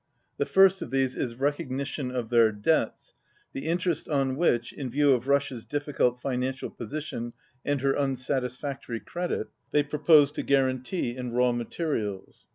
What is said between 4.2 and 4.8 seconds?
which,